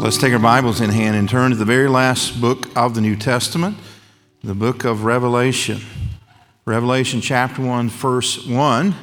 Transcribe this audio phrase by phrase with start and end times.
[0.00, 3.02] Let's take our Bibles in hand and turn to the very last book of the
[3.02, 3.76] New Testament,
[4.42, 5.82] the book of Revelation.
[6.64, 8.94] Revelation chapter 1, verse 1.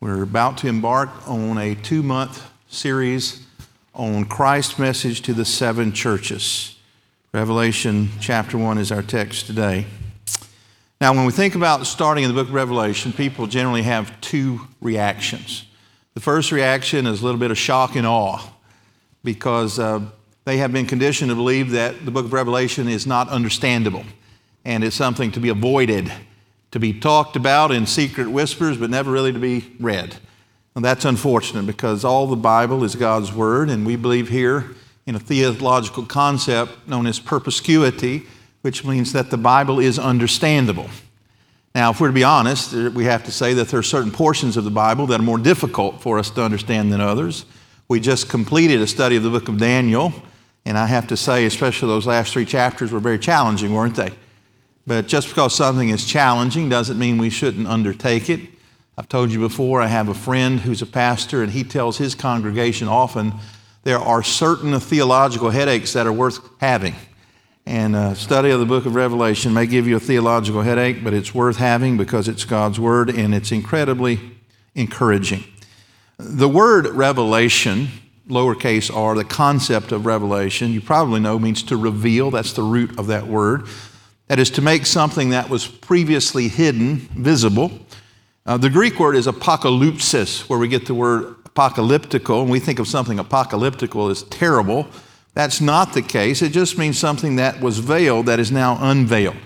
[0.00, 3.46] We're about to embark on a two month series
[3.94, 6.78] on Christ's message to the seven churches.
[7.34, 9.84] Revelation chapter 1 is our text today.
[10.98, 14.66] Now, when we think about starting in the book of Revelation, people generally have two
[14.80, 15.66] reactions.
[16.14, 18.40] The first reaction is a little bit of shock and awe
[19.22, 20.00] because uh,
[20.44, 24.04] they have been conditioned to believe that the book of Revelation is not understandable
[24.64, 26.12] and it's something to be avoided,
[26.70, 30.16] to be talked about in secret whispers, but never really to be read.
[30.74, 34.74] And that's unfortunate because all the Bible is God's Word, and we believe here
[35.06, 38.26] in a theological concept known as perspicuity,
[38.62, 40.88] which means that the Bible is understandable.
[41.74, 44.56] Now, if we're to be honest, we have to say that there are certain portions
[44.56, 47.44] of the Bible that are more difficult for us to understand than others.
[47.90, 50.12] We just completed a study of the book of Daniel,
[50.64, 54.12] and I have to say, especially those last three chapters were very challenging, weren't they?
[54.86, 58.42] But just because something is challenging doesn't mean we shouldn't undertake it.
[58.96, 62.14] I've told you before, I have a friend who's a pastor, and he tells his
[62.14, 63.32] congregation often
[63.82, 66.94] there are certain theological headaches that are worth having.
[67.66, 71.12] And a study of the book of Revelation may give you a theological headache, but
[71.12, 74.20] it's worth having because it's God's word and it's incredibly
[74.76, 75.42] encouraging.
[76.22, 77.88] The word revelation,
[78.28, 82.30] lowercase r, the concept of revelation, you probably know means to reveal.
[82.30, 83.66] That's the root of that word.
[84.28, 87.72] That is to make something that was previously hidden visible.
[88.44, 92.78] Uh, the Greek word is apocalypsis, where we get the word apocalyptical, and we think
[92.78, 94.88] of something apocalyptical as terrible.
[95.32, 96.42] That's not the case.
[96.42, 99.36] It just means something that was veiled that is now unveiled.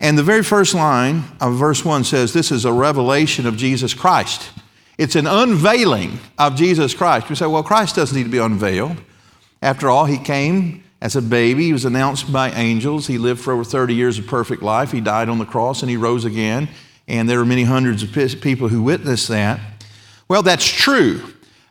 [0.00, 3.94] And the very first line of verse 1 says, This is a revelation of Jesus
[3.94, 4.50] Christ.
[5.00, 7.30] It's an unveiling of Jesus Christ.
[7.30, 8.98] We say, well, Christ doesn't need to be unveiled.
[9.62, 11.64] After all, he came as a baby.
[11.64, 13.06] He was announced by angels.
[13.06, 14.92] He lived for over 30 years of perfect life.
[14.92, 16.68] He died on the cross and he rose again.
[17.08, 18.12] And there were many hundreds of
[18.42, 19.58] people who witnessed that.
[20.28, 21.22] Well, that's true,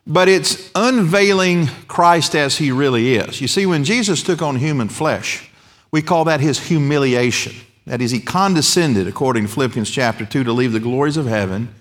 [0.08, 3.42] but it's unveiling Christ as he really is.
[3.42, 5.52] You see, when Jesus took on human flesh,
[5.92, 7.54] we call that his humiliation.
[7.86, 11.76] That is, he condescended, according to Philippians chapter 2, to leave the glories of heaven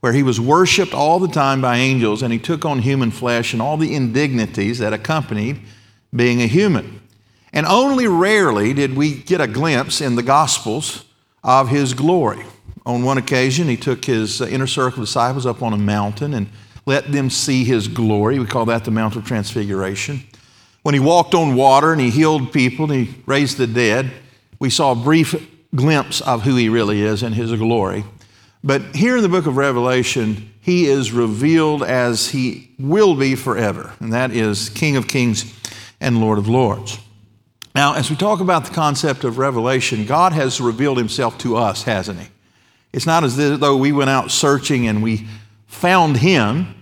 [0.00, 3.52] where he was worshiped all the time by angels and he took on human flesh
[3.52, 5.60] and all the indignities that accompanied
[6.14, 7.00] being a human.
[7.52, 11.04] And only rarely did we get a glimpse in the Gospels
[11.42, 12.44] of his glory.
[12.84, 16.34] On one occasion, he took his uh, inner circle of disciples up on a mountain
[16.34, 16.48] and
[16.84, 18.38] let them see his glory.
[18.38, 20.22] We call that the Mount of Transfiguration.
[20.82, 24.12] When he walked on water and he healed people and he raised the dead,
[24.60, 25.34] we saw a brief
[25.74, 28.04] glimpse of who he really is and his glory.
[28.64, 33.92] But here in the book of Revelation, he is revealed as he will be forever,
[34.00, 35.52] and that is King of Kings
[36.00, 36.98] and Lord of Lords.
[37.74, 41.82] Now, as we talk about the concept of revelation, God has revealed himself to us,
[41.82, 42.28] hasn't he?
[42.92, 45.26] It's not as though we went out searching and we
[45.66, 46.74] found him.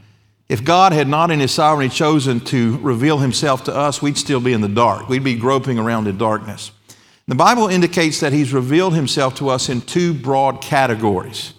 [0.48, 4.40] If God had not in his sovereignty chosen to reveal himself to us, we'd still
[4.40, 5.08] be in the dark.
[5.08, 6.70] We'd be groping around in darkness.
[7.26, 11.53] The Bible indicates that he's revealed himself to us in two broad categories.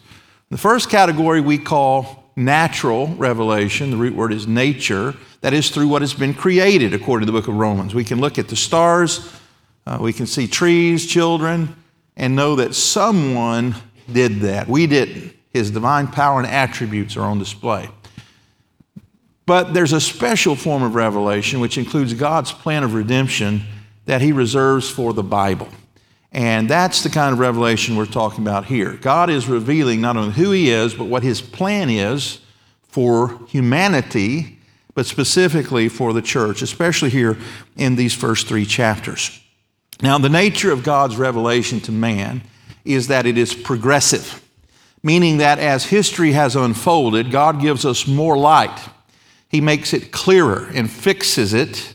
[0.56, 3.92] The first category we call natural revelation.
[3.92, 5.14] The root word is nature.
[5.42, 7.94] That is through what has been created, according to the book of Romans.
[7.94, 9.34] We can look at the stars,
[9.86, 11.76] uh, we can see trees, children,
[12.16, 13.76] and know that someone
[14.10, 14.70] did that.
[14.70, 15.36] We didn't.
[15.50, 17.90] His divine power and attributes are on display.
[19.46, 23.64] But there's a special form of revelation which includes God's plan of redemption
[24.06, 25.68] that He reserves for the Bible.
[26.36, 28.92] And that's the kind of revelation we're talking about here.
[28.96, 32.40] God is revealing not only who He is, but what His plan is
[32.90, 34.60] for humanity,
[34.96, 37.38] but specifically for the church, especially here
[37.78, 39.40] in these first three chapters.
[40.02, 42.42] Now, the nature of God's revelation to man
[42.84, 44.44] is that it is progressive,
[45.02, 48.78] meaning that as history has unfolded, God gives us more light.
[49.48, 51.94] He makes it clearer and fixes it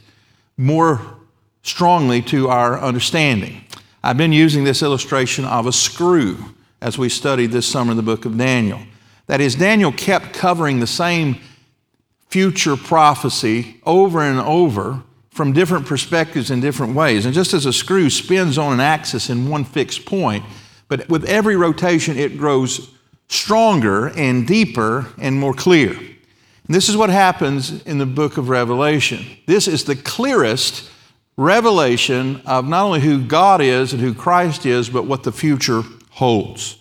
[0.56, 1.18] more
[1.62, 3.66] strongly to our understanding.
[4.02, 6.38] I've been using this illustration of a screw
[6.80, 8.80] as we studied this summer in the book of Daniel.
[9.26, 11.38] That is, Daniel kept covering the same
[12.28, 17.26] future prophecy over and over from different perspectives in different ways.
[17.26, 20.44] And just as a screw spins on an axis in one fixed point,
[20.88, 22.90] but with every rotation it grows
[23.28, 25.90] stronger and deeper and more clear.
[25.90, 29.24] And this is what happens in the book of Revelation.
[29.46, 30.90] This is the clearest
[31.40, 35.82] revelation of not only who God is and who Christ is, but what the future
[36.10, 36.76] holds.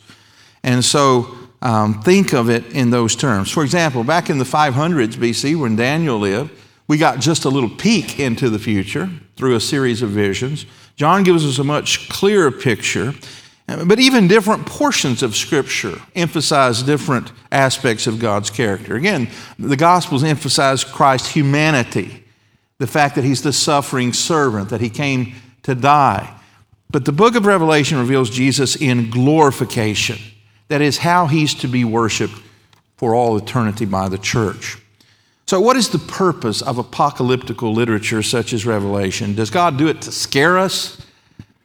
[0.64, 3.50] And so um, think of it in those terms.
[3.50, 6.52] For example, back in the 500s BC, when Daniel lived,
[6.88, 10.66] we got just a little peek into the future through a series of visions.
[10.98, 13.14] John gives us a much clearer picture.
[13.86, 18.96] But even different portions of Scripture emphasize different aspects of God's character.
[18.96, 19.30] Again,
[19.60, 22.19] the Gospels emphasize Christ's humanity,
[22.80, 26.36] the fact that He's the suffering servant, that He came to die.
[26.90, 30.18] But the book of Revelation reveals Jesus in glorification.
[30.70, 32.42] That is how He's to be worshiped
[32.98, 34.78] for all eternity by the church.
[35.46, 39.36] So, what is the purpose of apocalyptical literature such as Revelation?
[39.36, 41.02] Does God do it to scare us?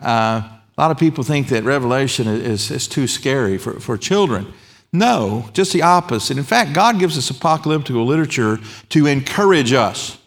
[0.00, 0.42] Uh,
[0.76, 4.52] a lot of people think that Revelation is, is too scary for, for children.
[4.92, 6.38] No, just the opposite.
[6.38, 8.58] In fact, God gives us apocalyptical literature
[8.90, 10.18] to encourage us.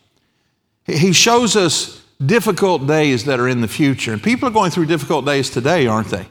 [0.88, 4.14] He shows us difficult days that are in the future.
[4.14, 6.28] And people are going through difficult days today, aren't they?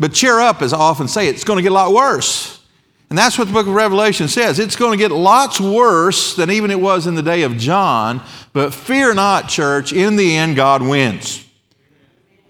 [0.00, 2.62] But cheer up, as I often say, it's going to get a lot worse.
[3.08, 4.58] And that's what the book of Revelation says.
[4.58, 8.20] It's going to get lots worse than even it was in the day of John.
[8.52, 11.46] But fear not, church, in the end, God wins.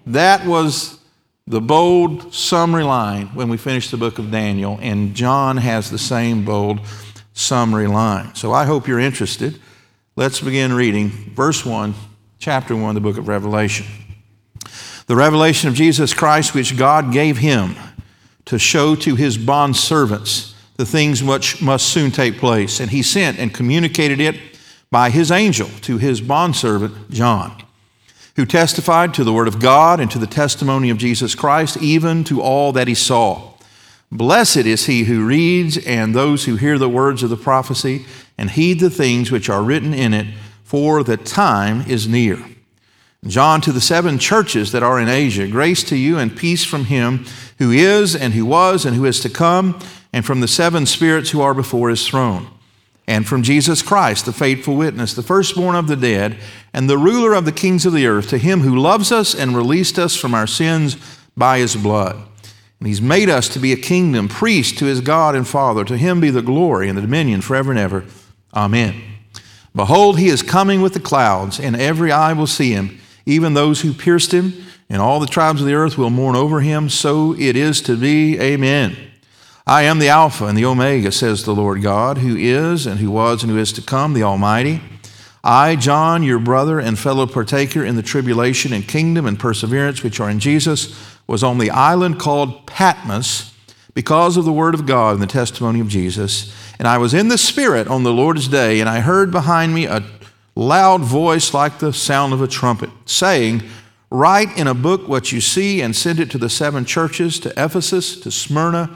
[0.07, 0.97] That was
[1.45, 5.97] the bold summary line when we finished the book of Daniel, and John has the
[5.97, 6.79] same bold
[7.33, 8.33] summary line.
[8.35, 9.59] So I hope you're interested.
[10.17, 11.93] Let's begin reading verse 1,
[12.39, 13.85] chapter 1, the book of Revelation.
[15.05, 17.75] The revelation of Jesus Christ, which God gave him
[18.45, 22.79] to show to his bondservants the things which must soon take place.
[22.79, 24.37] And he sent and communicated it
[24.89, 27.55] by his angel to his bondservant John
[28.37, 32.23] who testified to the Word of God and to the testimony of Jesus Christ, even
[32.23, 33.53] to all that he saw.
[34.11, 38.05] Blessed is he who reads and those who hear the words of the prophecy
[38.37, 40.27] and heed the things which are written in it,
[40.63, 42.37] for the time is near.
[43.25, 46.85] John to the seven churches that are in Asia, grace to you and peace from
[46.85, 47.25] him
[47.57, 49.79] who is and who was and who is to come,
[50.13, 52.47] and from the seven spirits who are before his throne
[53.07, 56.37] and from Jesus Christ, the faithful witness, the firstborn of the dead,
[56.73, 59.55] and the ruler of the kings of the earth, to him who loves us and
[59.55, 60.97] released us from our sins
[61.37, 62.17] by his blood.
[62.79, 65.85] And he's made us to be a kingdom, priest to his God and Father.
[65.85, 68.03] To him be the glory and the dominion forever and ever.
[68.53, 69.01] Amen.
[69.75, 73.81] Behold, he is coming with the clouds, and every eye will see him, even those
[73.81, 74.53] who pierced him,
[74.89, 76.89] and all the tribes of the earth will mourn over him.
[76.89, 78.39] So it is to be.
[78.39, 78.97] Amen.
[79.67, 83.11] I am the Alpha and the Omega, says the Lord God, who is and who
[83.11, 84.81] was and who is to come, the Almighty.
[85.43, 90.19] I, John, your brother and fellow partaker in the tribulation and kingdom and perseverance which
[90.19, 90.97] are in Jesus,
[91.27, 93.53] was on the island called Patmos
[93.97, 96.53] because of the word of God and the testimony of Jesus.
[96.77, 99.87] And I was in the Spirit on the Lord's day, and I heard behind me
[99.87, 100.03] a
[100.53, 103.63] loud voice like the sound of a trumpet, saying,
[104.11, 107.49] Write in a book what you see and send it to the seven churches, to
[107.57, 108.95] Ephesus, to Smyrna,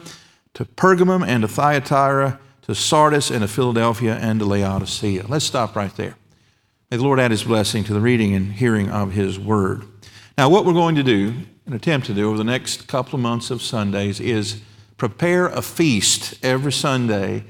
[0.53, 5.25] to Pergamum and to Thyatira, to Sardis and to Philadelphia and to Laodicea.
[5.27, 6.15] Let's stop right there.
[6.91, 9.81] May the Lord add his blessing to the reading and hearing of his word.
[10.37, 11.33] Now, what we're going to do,
[11.65, 14.61] and attempt to do over the next couple of months of Sundays, is
[15.01, 17.43] prepare a feast every Sunday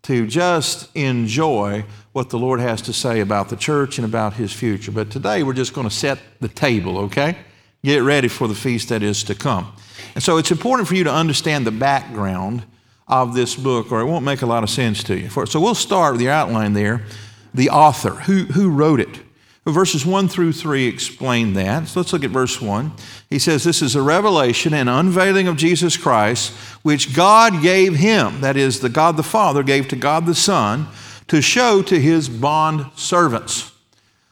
[0.00, 4.50] to just enjoy what the Lord has to say about the church and about his
[4.50, 4.90] future.
[4.90, 7.36] But today we're just going to set the table, okay?
[7.84, 9.74] Get ready for the feast that is to come.
[10.14, 12.64] And so it's important for you to understand the background
[13.06, 15.28] of this book, or it won't make a lot of sense to you.
[15.28, 17.04] So we'll start with the outline there.
[17.52, 19.20] The author, who, who wrote it?
[19.66, 21.88] Verses 1 through 3 explain that.
[21.88, 22.92] So let's look at verse 1.
[23.28, 28.42] He says, This is a revelation and unveiling of Jesus Christ, which God gave him,
[28.42, 30.86] that is, the God the Father gave to God the Son,
[31.26, 33.72] to show to his bond servants.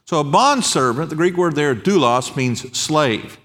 [0.05, 3.37] So a bond servant, the Greek word there, doulos, means slave.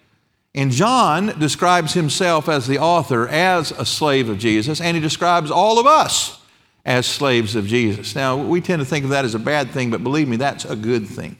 [0.54, 5.50] And John describes himself as the author as a slave of Jesus, and he describes
[5.50, 6.40] all of us
[6.86, 8.14] as slaves of Jesus.
[8.14, 10.66] Now, we tend to think of that as a bad thing, but believe me, that's
[10.66, 11.38] a good thing.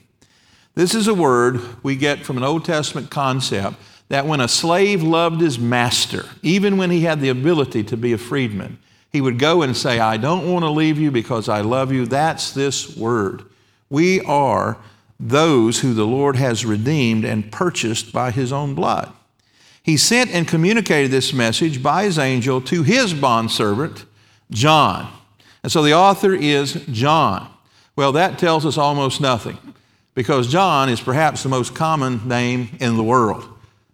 [0.74, 3.76] This is a word we get from an Old Testament concept
[4.08, 8.12] that when a slave loved his master, even when he had the ability to be
[8.12, 8.78] a freedman,
[9.12, 12.06] he would go and say, I don't want to leave you because I love you.
[12.06, 13.44] That's this word.
[13.88, 14.78] We are
[15.18, 19.12] those who the Lord has redeemed and purchased by his own blood.
[19.82, 24.04] He sent and communicated this message by his angel to his bondservant,
[24.50, 25.12] John.
[25.62, 27.48] And so the author is John.
[27.96, 29.58] Well, that tells us almost nothing.
[30.14, 33.46] Because John is perhaps the most common name in the world.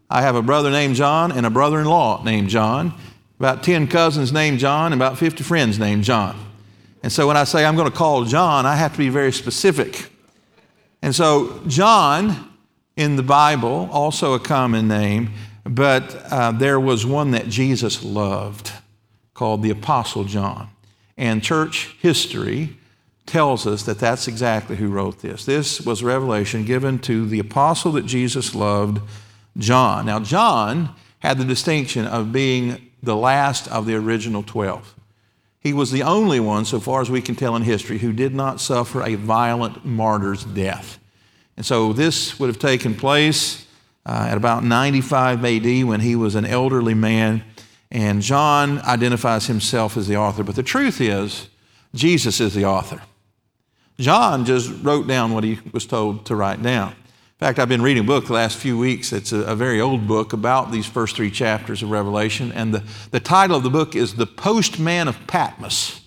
[0.09, 2.95] I have a brother named John and a brother in law named John,
[3.39, 6.37] about 10 cousins named John, and about 50 friends named John.
[7.03, 9.33] And so when I say I'm going to call John, I have to be very
[9.33, 10.11] specific.
[11.03, 12.51] And so, John
[12.97, 15.31] in the Bible, also a common name,
[15.65, 18.73] but uh, there was one that Jesus loved
[19.35, 20.69] called the Apostle John.
[21.17, 22.77] And church history
[23.27, 25.45] tells us that that's exactly who wrote this.
[25.45, 29.01] This was revelation given to the apostle that Jesus loved,
[29.59, 30.07] John.
[30.07, 34.95] Now, John had the distinction of being the last of the original 12.
[35.61, 38.35] He was the only one, so far as we can tell in history, who did
[38.35, 40.99] not suffer a violent martyr's death.
[41.57, 43.67] And so this would have taken place
[44.05, 47.43] uh, at about 95 AD when he was an elderly man.
[47.91, 50.45] And John identifies himself as the author.
[50.45, 51.49] But the truth is,
[51.95, 53.01] Jesus is the author.
[53.99, 56.93] John just wrote down what he was told to write down.
[56.93, 59.13] In fact, I've been reading a book the last few weeks.
[59.13, 62.51] It's a, a, very old book about these first three chapters of Revelation.
[62.53, 66.01] And the, the title of the book is The Postman of Patmos,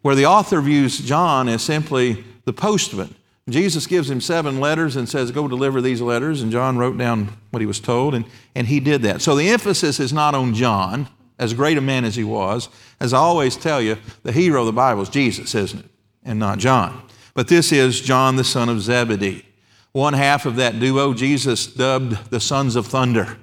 [0.00, 3.14] where the author views John as simply the postman.
[3.48, 6.42] Jesus gives him seven letters and says, Go deliver these letters.
[6.42, 9.22] And John wrote down what he was told, and, and he did that.
[9.22, 11.08] So the emphasis is not on John,
[11.38, 12.68] as great a man as he was.
[12.98, 15.90] As I always tell you, the hero of the Bible is Jesus, isn't it?
[16.24, 17.02] And not John.
[17.36, 19.44] But this is John the son of Zebedee.
[19.92, 23.36] One half of that duo, Jesus dubbed the sons of thunder.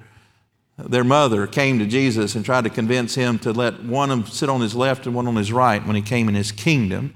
[0.76, 4.26] Their mother came to Jesus and tried to convince him to let one of them
[4.26, 7.14] sit on his left and one on his right when he came in his kingdom.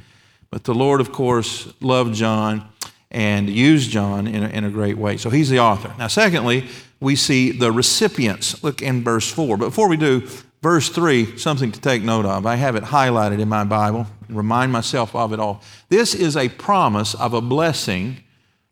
[0.50, 2.68] But the Lord, of course, loved John
[3.10, 5.16] and used John in a, in a great way.
[5.16, 5.92] So he's the author.
[5.98, 6.68] Now, secondly,
[7.00, 8.62] we see the recipients.
[8.62, 9.56] Look in verse 4.
[9.56, 10.28] But before we do,
[10.62, 12.46] verse 3, something to take note of.
[12.46, 15.62] I have it highlighted in my Bible remind myself of it all.
[15.88, 18.18] This is a promise of a blessing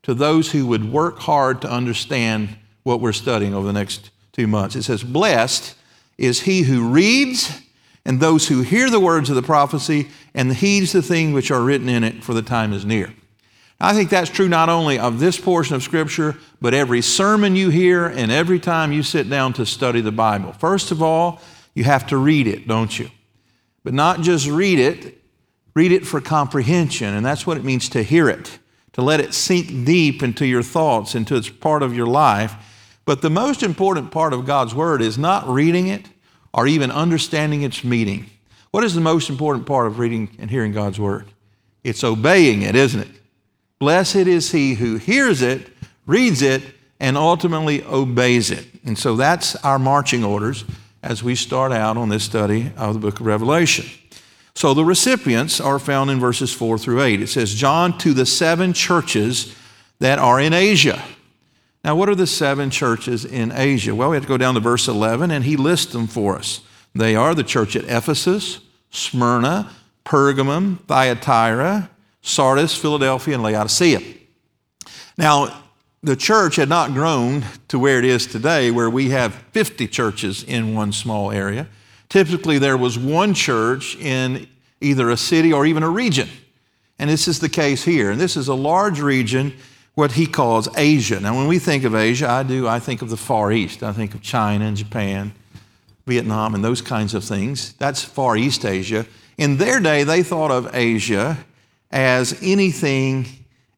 [0.03, 4.47] to those who would work hard to understand what we're studying over the next two
[4.47, 4.77] months.
[4.77, 5.75] It says, Blessed
[6.19, 7.61] is he who reads
[8.05, 11.63] and those who hear the words of the prophecy and heeds the things which are
[11.63, 13.13] written in it, for the time is near.
[13.81, 17.69] I think that's true not only of this portion of Scripture, but every sermon you
[17.69, 20.53] hear and every time you sit down to study the Bible.
[20.53, 21.43] First of all,
[21.77, 23.11] you have to read it, don't you?
[23.85, 25.17] But not just read it,
[25.77, 28.59] Read it for comprehension, and that's what it means to hear it,
[28.95, 32.55] to let it sink deep into your thoughts, into its part of your life.
[33.05, 36.09] But the most important part of God's Word is not reading it
[36.55, 38.31] or even understanding its meaning.
[38.71, 41.27] What is the most important part of reading and hearing God's Word?
[41.85, 43.21] It's obeying it, isn't it?
[43.79, 45.69] Blessed is he who hears it,
[46.07, 46.63] reads it,
[46.99, 48.67] and ultimately obeys it.
[48.87, 50.65] And so that's our marching orders
[51.03, 53.87] as we start out on this study of the book of Revelation.
[54.55, 57.21] So the recipients are found in verses 4 through 8.
[57.21, 59.55] It says, John to the seven churches
[59.99, 61.03] that are in Asia.
[61.85, 63.95] Now, what are the seven churches in Asia?
[63.95, 66.63] Well, we have to go down to verse 11, and he lists them for us.
[66.95, 68.61] They are the church at Ephesus,
[68.91, 69.71] Smyrna,
[70.05, 71.91] Pergamum, Thyatira,
[72.23, 74.01] Sardis, Philadelphia, and Laodicea.
[75.19, 75.66] Now,
[76.07, 80.45] the church had not grown to where it is today, where we have 50 churches
[80.45, 81.67] in one small area.
[82.09, 84.47] Typically, there was one church in
[84.81, 86.29] either a city or even a region.
[87.01, 88.13] And this is the case here.
[88.13, 89.53] And this is a large region,
[89.97, 91.19] what he calls Asia.
[91.19, 93.83] Now, when we think of Asia, I do, I think of the Far East.
[93.83, 95.33] I think of China and Japan,
[96.07, 97.73] Vietnam, and those kinds of things.
[97.73, 99.07] That's Far East Asia.
[99.39, 101.37] In their day, they thought of Asia
[101.91, 103.27] as anything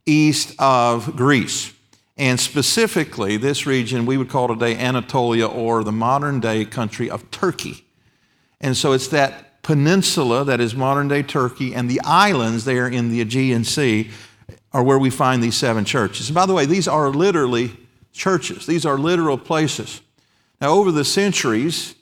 [0.05, 1.73] east of Greece.
[2.19, 7.31] And specifically, this region we would call today Anatolia or the modern day country of
[7.31, 7.85] Turkey.
[8.61, 13.11] And so it's that peninsula that is modern day Turkey and the islands there in
[13.11, 14.11] the Aegean Sea
[14.73, 16.29] are where we find these seven churches.
[16.29, 17.71] And by the way, these are literally
[18.13, 20.01] churches, these are literal places.
[20.61, 21.95] Now, over the centuries,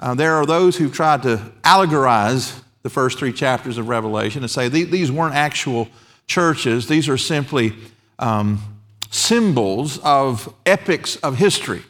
[0.00, 4.50] uh, there are those who've tried to allegorize the first three chapters of Revelation and
[4.50, 5.88] say these weren't actual
[6.26, 7.74] churches, these are simply
[8.18, 8.62] um,
[9.10, 11.82] symbols of epics of history.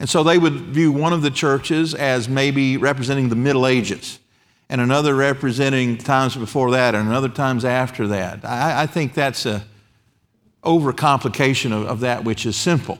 [0.00, 4.18] And so they would view one of the churches as maybe representing the Middle Ages,
[4.68, 8.44] and another representing times before that, and another times after that.
[8.44, 9.64] I, I think that's a
[10.64, 12.98] overcomplication of, of that which is simple.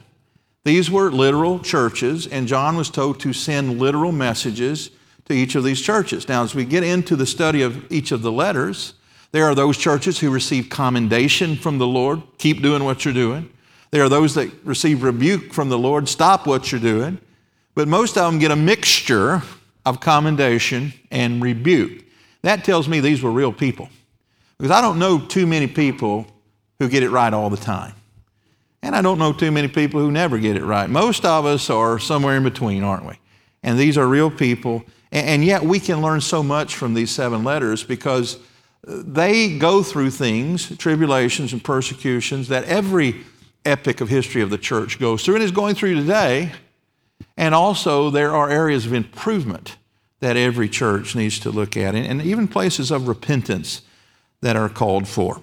[0.65, 4.89] These were literal churches, and John was told to send literal messages
[5.25, 6.27] to each of these churches.
[6.27, 8.95] Now, as we get into the study of each of the letters,
[9.31, 13.49] there are those churches who receive commendation from the Lord, keep doing what you're doing.
[13.91, 17.19] There are those that receive rebuke from the Lord, stop what you're doing.
[17.75, 19.41] But most of them get a mixture
[19.85, 22.03] of commendation and rebuke.
[22.41, 23.89] That tells me these were real people.
[24.57, 26.27] Because I don't know too many people
[26.79, 27.93] who get it right all the time.
[28.81, 30.89] And I don't know too many people who never get it right.
[30.89, 33.19] Most of us are somewhere in between, aren't we?
[33.63, 34.83] And these are real people.
[35.11, 38.37] And yet we can learn so much from these seven letters because
[38.85, 43.23] they go through things, tribulations and persecutions, that every
[43.65, 46.51] epic of history of the church goes through and is going through today.
[47.37, 49.77] And also, there are areas of improvement
[50.19, 53.81] that every church needs to look at, and even places of repentance
[54.41, 55.41] that are called for.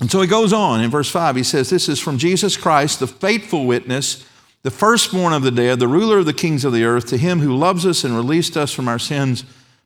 [0.00, 1.36] And so he goes on in verse 5.
[1.36, 4.26] He says, This is from Jesus Christ, the faithful witness,
[4.62, 7.40] the firstborn of the dead, the ruler of the kings of the earth, to him
[7.40, 9.44] who loves us and released us from our sins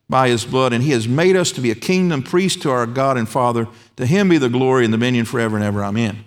[0.09, 0.71] by his blood.
[0.71, 3.67] And he has made us to be a kingdom, priest to our God and Father.
[3.97, 5.83] To him be the glory and dominion forever and ever.
[5.83, 6.23] Amen.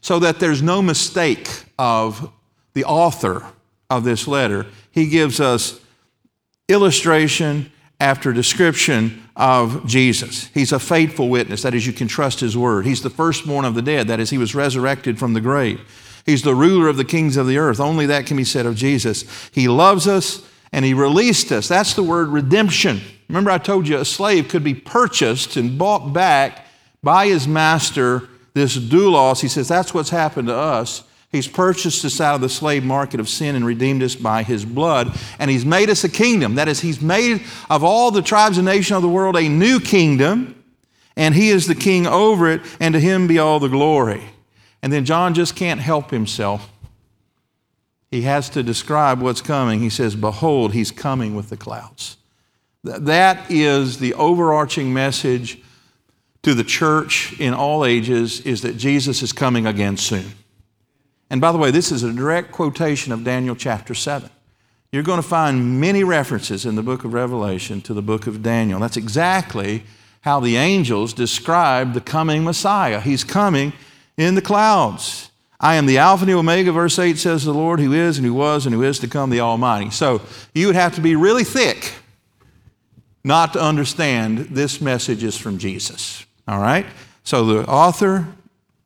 [0.00, 2.30] So that there's no mistake of
[2.74, 3.44] the author
[3.88, 5.80] of this letter, he gives us
[6.68, 10.46] illustration after description of Jesus.
[10.54, 12.86] He's a faithful witness, that is, you can trust his word.
[12.86, 15.80] He's the firstborn of the dead, that is, he was resurrected from the grave.
[16.24, 17.80] He's the ruler of the kings of the earth.
[17.80, 19.24] Only that can be said of Jesus.
[19.52, 21.68] He loves us and he released us.
[21.68, 23.00] That's the word redemption.
[23.28, 26.66] Remember, I told you a slave could be purchased and bought back
[27.02, 29.40] by his master, this doulos.
[29.40, 31.04] He says that's what's happened to us.
[31.30, 34.64] He's purchased us out of the slave market of sin and redeemed us by his
[34.64, 35.16] blood.
[35.38, 36.56] And he's made us a kingdom.
[36.56, 39.78] That is, he's made of all the tribes and nations of the world a new
[39.78, 40.56] kingdom.
[41.16, 44.22] And he is the king over it, and to him be all the glory.
[44.82, 46.70] And then John just can't help himself.
[48.10, 49.80] He has to describe what's coming.
[49.80, 52.16] He says, Behold, he's coming with the clouds.
[52.82, 55.62] That is the overarching message
[56.42, 60.32] to the church in all ages is that Jesus is coming again soon.
[61.28, 64.28] And by the way, this is a direct quotation of Daniel chapter 7.
[64.92, 68.42] You're going to find many references in the book of Revelation to the book of
[68.42, 68.80] Daniel.
[68.80, 69.84] That's exactly
[70.22, 73.00] how the angels describe the coming Messiah.
[73.00, 73.72] He's coming
[74.16, 75.30] in the clouds.
[75.60, 78.26] I am the Alpha and the Omega, verse 8 says the Lord, who is and
[78.26, 79.90] who was and who is to come, the Almighty.
[79.90, 80.22] So
[80.54, 81.92] you would have to be really thick
[83.22, 86.24] not to understand this message is from Jesus.
[86.48, 86.86] All right?
[87.24, 88.26] So the author,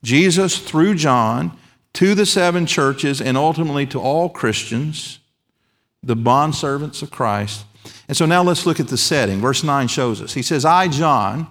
[0.02, 1.56] Jesus, through John,
[1.94, 5.20] to the seven churches and ultimately to all Christians,
[6.02, 7.64] the bondservants of Christ.
[8.08, 9.40] And so now let's look at the setting.
[9.40, 10.34] Verse 9 shows us.
[10.34, 11.46] He says, I, John,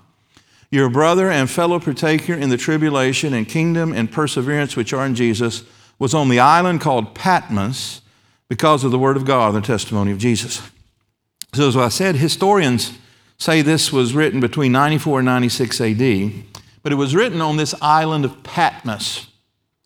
[0.70, 5.16] your brother and fellow partaker in the tribulation and kingdom and perseverance which are in
[5.16, 5.64] Jesus,
[6.00, 8.02] was on the island called Patmos
[8.50, 10.62] because of the word of God and the testimony of Jesus.
[11.54, 12.98] So, as I said, historians
[13.38, 16.32] say this was written between 94 and 96 AD,
[16.82, 19.28] but it was written on this island of Patmos.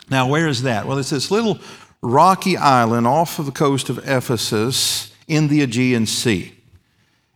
[0.09, 0.85] Now, where is that?
[0.85, 1.59] Well, it's this little
[2.01, 6.53] rocky island off of the coast of Ephesus in the Aegean Sea.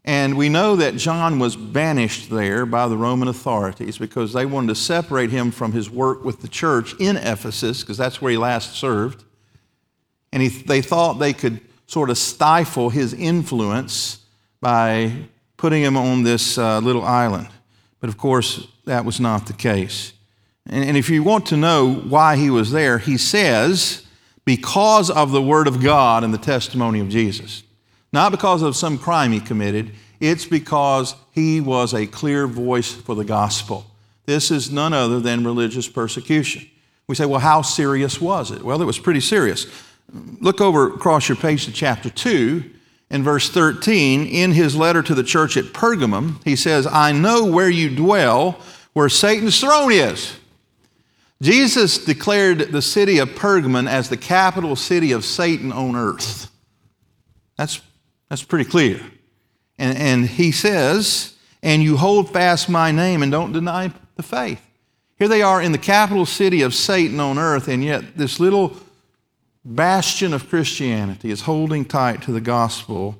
[0.04, 4.70] And we know that John was banished there by the Roman authorities because they wanted
[4.70, 8.38] to separate him from his work with the church in Ephesus, because that's where he
[8.38, 9.24] last served.
[10.34, 14.26] And he, they thought they could sort of stifle his influence
[14.60, 15.12] by
[15.62, 17.48] putting him on this uh, little island.
[18.00, 20.12] But of course, that was not the case.
[20.66, 24.08] And, and if you want to know why he was there, he says,
[24.44, 27.62] because of the Word of God and the testimony of Jesus.
[28.12, 33.14] Not because of some crime he committed, it's because he was a clear voice for
[33.14, 33.86] the gospel.
[34.26, 36.68] This is none other than religious persecution.
[37.06, 38.64] We say, well, how serious was it?
[38.64, 39.68] Well, it was pretty serious.
[40.12, 42.64] Look over across your page to chapter 2
[43.12, 44.26] in verse 13.
[44.26, 48.60] In his letter to the church at Pergamum, he says, I know where you dwell,
[48.94, 50.38] where Satan's throne is.
[51.42, 56.50] Jesus declared the city of Pergamon as the capital city of Satan on earth.
[57.58, 57.82] That's,
[58.30, 59.02] that's pretty clear.
[59.78, 64.62] And, and he says, and you hold fast my name and don't deny the faith.
[65.18, 68.78] Here they are in the capital city of Satan on earth, and yet this little
[69.64, 73.18] bastion of Christianity is holding tight to the gospel,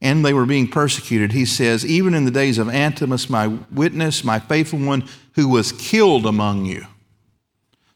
[0.00, 1.32] and they were being persecuted.
[1.32, 5.72] He says, Even in the days of Antipas, my witness, my faithful one, who was
[5.72, 6.86] killed among you.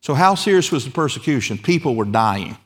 [0.00, 1.57] So, how serious was the persecution?
[1.57, 2.57] People were dying.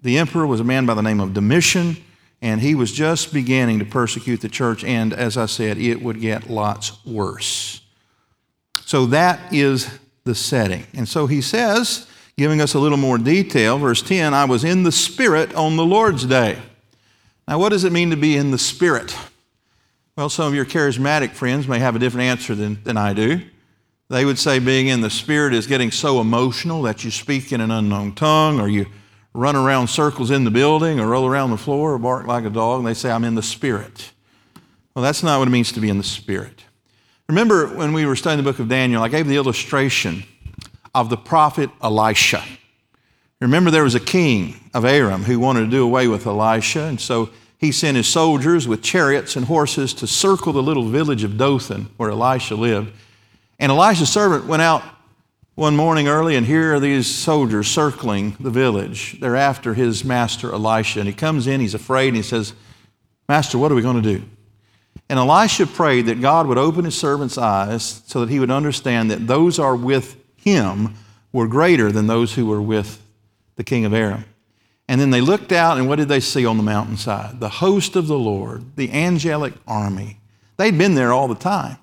[0.00, 1.96] The emperor was a man by the name of Domitian,
[2.40, 6.20] and he was just beginning to persecute the church, and as I said, it would
[6.20, 7.82] get lots worse.
[8.86, 9.98] So, that is
[10.28, 10.86] the setting.
[10.94, 12.07] And so he says,
[12.38, 15.84] giving us a little more detail, verse 10 I was in the Spirit on the
[15.84, 16.56] Lord's day.
[17.48, 19.14] Now, what does it mean to be in the Spirit?
[20.16, 23.40] Well, some of your charismatic friends may have a different answer than, than I do.
[24.08, 27.60] They would say being in the Spirit is getting so emotional that you speak in
[27.60, 28.86] an unknown tongue or you
[29.34, 32.50] run around circles in the building or roll around the floor or bark like a
[32.50, 32.78] dog.
[32.78, 34.12] And they say, I'm in the Spirit.
[34.94, 36.62] Well, that's not what it means to be in the Spirit.
[37.28, 40.22] Remember when we were studying the book of Daniel, I gave the illustration
[40.94, 42.44] of the prophet Elisha.
[43.40, 47.00] Remember, there was a king of Aram who wanted to do away with Elisha, and
[47.00, 51.36] so he sent his soldiers with chariots and horses to circle the little village of
[51.36, 52.92] Dothan where Elisha lived.
[53.58, 54.82] And Elisha's servant went out
[55.56, 59.18] one morning early, and here are these soldiers circling the village.
[59.20, 61.00] They're after his master Elisha.
[61.00, 62.54] And he comes in, he's afraid, and he says,
[63.28, 64.24] Master, what are we going to do?
[65.08, 69.10] And Elisha prayed that God would open his servant's eyes so that he would understand
[69.10, 70.94] that those are with him
[71.32, 73.02] were greater than those who were with
[73.56, 74.24] the king of Aram.
[74.88, 77.40] And then they looked out, and what did they see on the mountainside?
[77.40, 80.18] The host of the Lord, the angelic army.
[80.56, 81.76] They'd been there all the time,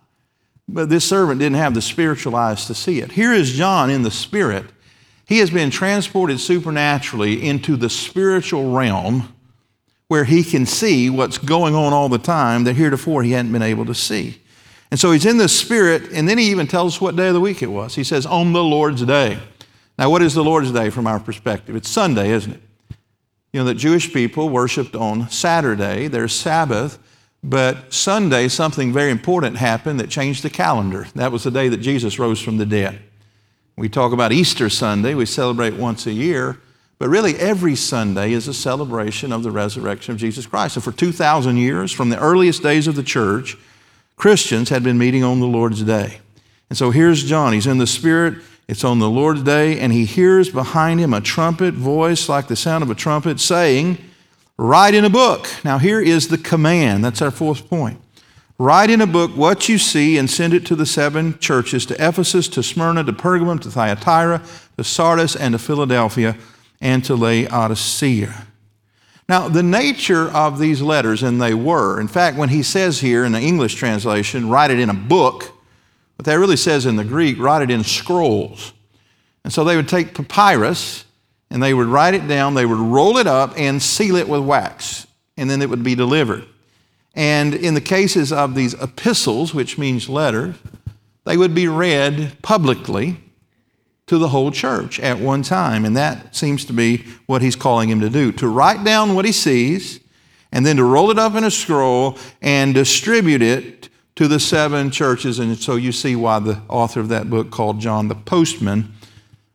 [0.68, 3.12] but this servant didn't have the spiritual eyes to see it.
[3.12, 4.66] Here is John in the spirit.
[5.28, 9.34] He has been transported supernaturally into the spiritual realm
[10.08, 13.62] where he can see what's going on all the time that heretofore he hadn't been
[13.62, 14.42] able to see.
[14.96, 17.34] And so he's in the spirit, and then he even tells us what day of
[17.34, 17.96] the week it was.
[17.96, 19.38] He says, On the Lord's day.
[20.00, 21.76] Now, what is the Lord's day from our perspective?
[21.76, 22.62] It's Sunday, isn't it?
[23.52, 26.98] You know, that Jewish people worshiped on Saturday, their Sabbath,
[27.44, 31.08] but Sunday, something very important happened that changed the calendar.
[31.14, 33.02] That was the day that Jesus rose from the dead.
[33.76, 36.58] We talk about Easter Sunday, we celebrate once a year,
[37.00, 40.78] but really every Sunday is a celebration of the resurrection of Jesus Christ.
[40.78, 43.58] And for 2,000 years, from the earliest days of the church,
[44.16, 46.20] Christians had been meeting on the Lord's day.
[46.70, 47.54] And so here's John.
[47.54, 51.22] He's in the Spirit it's on the Lord's day, and he hears behind him a
[51.22, 53.98] trumpet voice like the sound of a trumpet saying,
[54.58, 55.48] Write in a book.
[55.64, 57.04] Now, here is the command.
[57.04, 58.02] That's our fourth point.
[58.58, 61.94] Write in a book what you see and send it to the seven churches to
[61.96, 64.42] Ephesus, to Smyrna, to Pergamum, to Thyatira,
[64.78, 66.38] to Sardis, and to Philadelphia,
[66.80, 68.48] and to Laodicea.
[69.28, 73.26] Now, the nature of these letters, and they were, in fact, when he says here
[73.26, 75.52] in the English translation, write it in a book,
[76.16, 78.74] but that really says in the Greek, write it in scrolls.
[79.44, 81.06] And so they would take papyrus
[81.50, 84.42] and they would write it down, they would roll it up and seal it with
[84.42, 85.08] wax,
[85.38, 86.44] and then it would be delivered.
[87.14, 90.56] And in the cases of these epistles, which means letters,
[91.24, 93.18] they would be read publicly
[94.08, 95.86] to the whole church at one time.
[95.86, 99.26] And that seems to be what he's calling him to do to write down what
[99.26, 100.00] he sees,
[100.52, 104.92] and then to roll it up in a scroll and distribute it to the seven
[104.92, 105.40] churches.
[105.40, 108.94] And so you see why the author of that book called John the Postman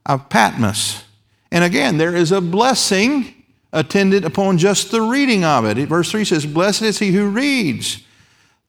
[0.04, 1.04] of Patmos.
[1.50, 3.34] And again, there is a blessing
[3.72, 5.78] attendant upon just the reading of it.
[5.88, 8.02] Verse 3 says, Blessed is he who reads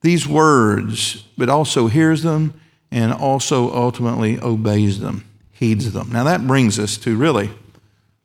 [0.02, 2.60] these words, but also hears them
[2.92, 5.26] and also ultimately obeys them,
[5.62, 6.10] heeds them.
[6.12, 7.52] Now that brings us to really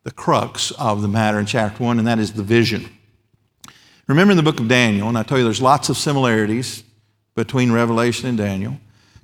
[0.05, 2.88] the crux of the matter in chapter 1, and that is the vision.
[4.07, 6.83] Remember in the book of Daniel, and I tell you there's lots of similarities
[7.35, 8.79] between Revelation and Daniel.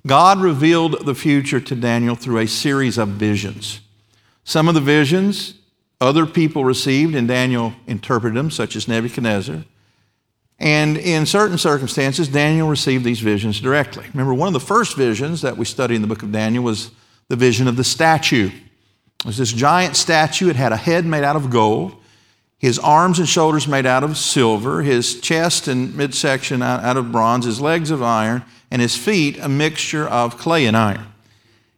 [0.07, 3.81] God revealed the future to Daniel through a series of visions.
[4.45, 5.55] Some of the visions
[5.99, 9.65] other people received, and Daniel interpreted them, such as Nebuchadnezzar.
[10.59, 14.05] And in certain circumstances, Daniel received these visions directly.
[14.13, 16.91] Remember, one of the first visions that we study in the book of Daniel was
[17.33, 18.51] the vision of the statue.
[18.51, 20.51] It was this giant statue.
[20.51, 21.97] It had a head made out of gold
[22.63, 27.45] his arms and shoulders made out of silver, his chest and midsection out of bronze,
[27.45, 31.05] his legs of iron, and his feet a mixture of clay and iron.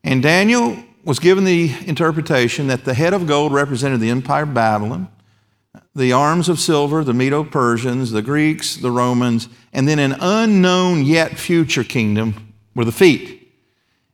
[0.04, 4.52] And Daniel was given the interpretation that the head of gold represented the empire of
[4.52, 5.08] Babylon,
[5.94, 11.06] the arms of silver, the Medo Persians, the Greeks, the Romans, and then an unknown
[11.06, 13.43] yet future kingdom were the feet.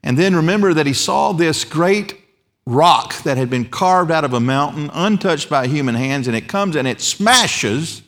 [0.02, 2.16] And then remember that he saw this great
[2.66, 6.48] rock that had been carved out of a mountain, untouched by human hands, and it
[6.48, 8.02] comes and it smashes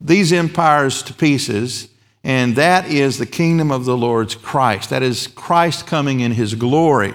[0.00, 1.88] these empires to pieces.
[2.22, 4.90] And that is the kingdom of the Lord's Christ.
[4.90, 7.14] That is Christ coming in his glory.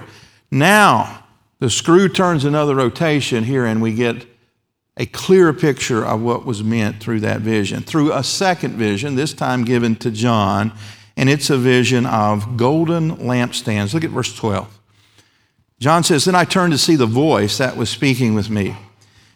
[0.50, 1.24] Now,
[1.58, 4.26] the screw turns another rotation here, and we get
[4.96, 7.82] a clearer picture of what was meant through that vision.
[7.82, 10.72] Through a second vision, this time given to John,
[11.16, 13.94] and it's a vision of golden lampstands.
[13.94, 14.78] Look at verse 12.
[15.78, 18.76] John says, Then I turned to see the voice that was speaking with me.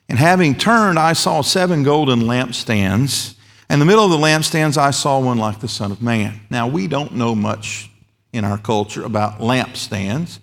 [0.09, 3.35] And having turned, I saw seven golden lampstands.
[3.69, 6.41] And in the middle of the lampstands, I saw one like the Son of Man.
[6.51, 7.91] Now, we don't know much
[8.33, 10.39] in our culture about lampstands.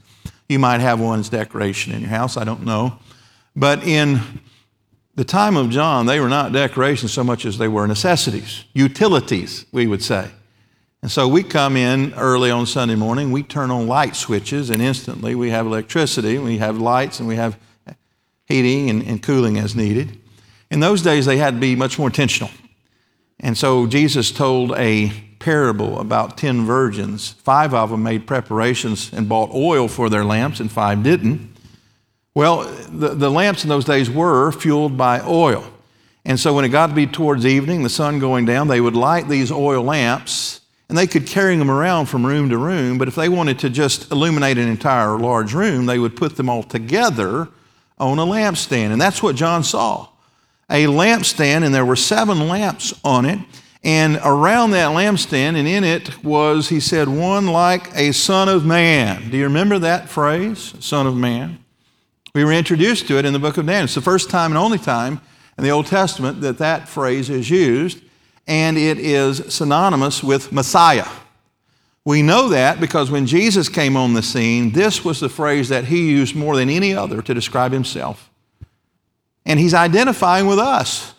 [0.47, 2.99] You might have one as decoration in your house, I don't know.
[3.55, 4.21] But in
[5.15, 9.65] the time of John, they were not decorations so much as they were necessities, utilities,
[9.71, 10.29] we would say.
[11.01, 14.81] And so we come in early on Sunday morning, we turn on light switches, and
[14.81, 17.57] instantly we have electricity, we have lights, and we have
[18.45, 20.19] heating and, and cooling as needed.
[20.71, 22.49] In those days, they had to be much more intentional.
[23.39, 27.31] And so Jesus told a parable about 10 virgins.
[27.31, 31.55] Five of them made preparations and bought oil for their lamps, and five didn't.
[32.33, 35.63] Well, the, the lamps in those days were fueled by oil.
[36.25, 38.95] And so when it got to be towards evening, the sun going down, they would
[38.95, 42.97] light these oil lamps and they could carry them around from room to room.
[42.97, 46.49] But if they wanted to just illuminate an entire large room, they would put them
[46.49, 47.49] all together
[47.97, 48.91] on a lampstand.
[48.91, 50.09] And that's what John saw
[50.69, 53.39] a lampstand, and there were seven lamps on it.
[53.83, 58.65] And around that lampstand, and in it was, he said, one like a son of
[58.65, 59.29] man.
[59.29, 61.63] Do you remember that phrase, son of man?
[62.35, 63.85] We were introduced to it in the book of Daniel.
[63.85, 65.21] It's the first time and only time
[65.57, 68.01] in the Old Testament that that phrase is used,
[68.47, 71.07] and it is synonymous with Messiah.
[72.05, 75.85] We know that because when Jesus came on the scene, this was the phrase that
[75.85, 78.29] he used more than any other to describe himself.
[79.45, 81.13] And he's identifying with us.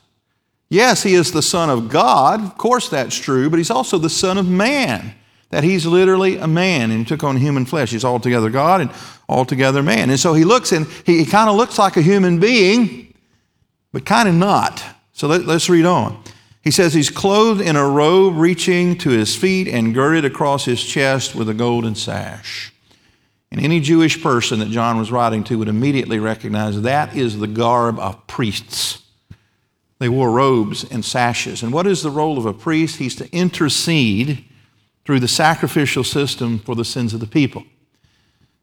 [0.71, 2.43] Yes, he is the Son of God.
[2.43, 5.15] Of course, that's true, but he's also the Son of man.
[5.51, 7.91] That he's literally a man and took on human flesh.
[7.91, 8.91] He's altogether God and
[9.29, 10.11] altogether man.
[10.11, 13.15] And so he looks and he, he kind of looks like a human being,
[13.93, 14.83] but kind of not.
[15.13, 16.23] So let, let's read on.
[16.69, 20.85] He says he's clothed in a robe reaching to his feet and girded across his
[20.85, 22.75] chest with a golden sash.
[23.51, 27.47] And any Jewish person that John was writing to would immediately recognize that is the
[27.47, 29.03] garb of priests.
[29.99, 31.63] They wore robes and sashes.
[31.63, 32.97] And what is the role of a priest?
[32.97, 34.45] He's to intercede
[35.07, 37.63] through the sacrificial system for the sins of the people.
[37.63, 37.71] And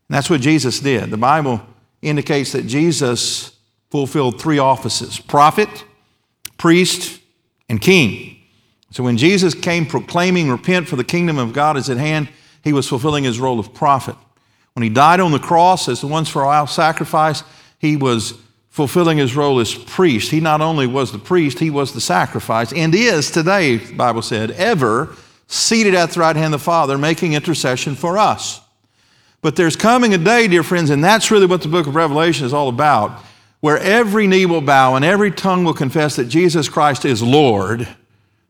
[0.10, 1.10] that's what Jesus did.
[1.10, 1.60] The Bible
[2.04, 3.58] indicates that Jesus
[3.90, 5.86] fulfilled three offices prophet,
[6.60, 7.22] priest,
[7.70, 8.38] and king.
[8.92, 12.30] So when Jesus came proclaiming, Repent, for the kingdom of God is at hand,
[12.64, 14.16] he was fulfilling his role of prophet.
[14.74, 17.44] When he died on the cross as the once for all sacrifice,
[17.80, 18.34] he was
[18.70, 20.32] fulfilling his role as priest.
[20.32, 24.22] He not only was the priest, he was the sacrifice, and is today, the Bible
[24.22, 25.16] said, ever
[25.48, 28.60] seated at the right hand of the Father, making intercession for us.
[29.42, 32.46] But there's coming a day, dear friends, and that's really what the book of Revelation
[32.46, 33.24] is all about,
[33.66, 37.88] where every knee will bow and every tongue will confess that Jesus Christ is Lord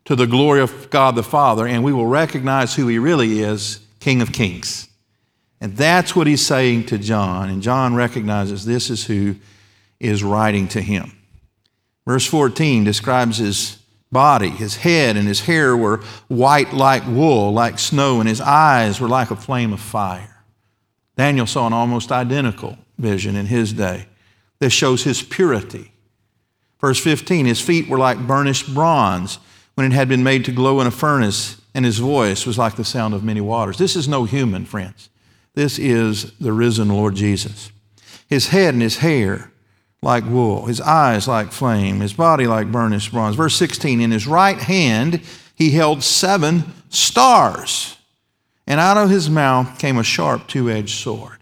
[0.04, 3.80] to the glory of God the Father, and we will recognize who he really is
[3.98, 4.90] King of Kings.
[5.58, 7.48] And that's what he's saying to John.
[7.48, 9.36] And John recognizes this is who
[9.98, 11.16] is writing to him.
[12.06, 13.78] Verse 14 describes his
[14.12, 14.50] body.
[14.50, 19.08] His head and his hair were white like wool, like snow, and his eyes were
[19.08, 20.42] like a flame of fire.
[21.16, 24.08] Daniel saw an almost identical vision in his day.
[24.58, 25.92] This shows his purity.
[26.80, 29.38] Verse 15 His feet were like burnished bronze
[29.74, 32.76] when it had been made to glow in a furnace, and his voice was like
[32.76, 33.78] the sound of many waters.
[33.78, 35.10] This is no human, friends.
[35.54, 37.70] This is the risen Lord Jesus.
[38.28, 39.50] His head and his hair
[40.02, 43.36] like wool, his eyes like flame, his body like burnished bronze.
[43.36, 45.20] Verse 16 In his right hand
[45.54, 47.96] he held seven stars,
[48.66, 51.38] and out of his mouth came a sharp two edged sword.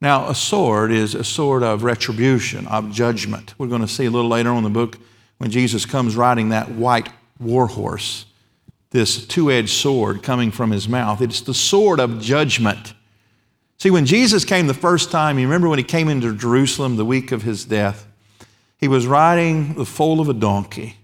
[0.00, 3.54] Now, a sword is a sword of retribution, of judgment.
[3.56, 4.98] We're going to see a little later on in the book
[5.38, 8.26] when Jesus comes riding that white war horse,
[8.90, 11.20] this two edged sword coming from his mouth.
[11.22, 12.94] It's the sword of judgment.
[13.78, 17.04] See, when Jesus came the first time, you remember when he came into Jerusalem the
[17.04, 18.06] week of his death?
[18.78, 20.96] He was riding the foal of a donkey,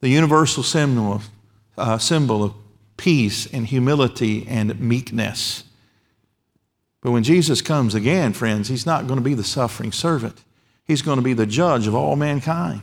[0.00, 1.28] the universal symbol of,
[1.76, 2.54] uh, symbol of
[2.96, 5.64] peace and humility and meekness.
[7.06, 10.42] But when Jesus comes again, friends, he's not going to be the suffering servant.
[10.84, 12.82] He's going to be the judge of all mankind.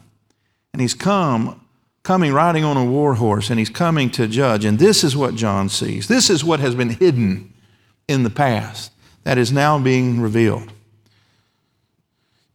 [0.71, 1.59] And he's come,
[2.03, 4.63] coming riding on a war horse, and he's coming to judge.
[4.63, 6.07] And this is what John sees.
[6.07, 7.53] This is what has been hidden
[8.07, 8.93] in the past
[9.25, 10.71] that is now being revealed.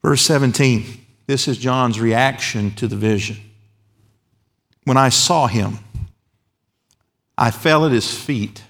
[0.03, 0.87] Verse 17,
[1.27, 3.37] this is John's reaction to the vision.
[4.85, 5.81] When I saw him,
[7.37, 8.63] I fell at his feet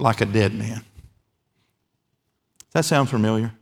[0.00, 0.84] like a dead man.
[2.72, 3.52] That sound familiar?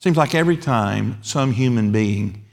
[0.00, 2.44] Seems like every time some human being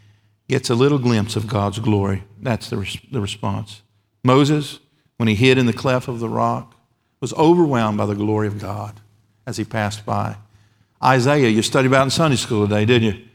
[0.48, 3.82] gets a little glimpse of God's glory, that's the, res- the response.
[4.24, 4.80] Moses,
[5.18, 6.76] when he hid in the cleft of the rock,
[7.20, 9.00] was overwhelmed by the glory of God
[9.46, 10.38] as he passed by.
[11.04, 13.26] Isaiah, you studied about in Sunday school today, didn't you?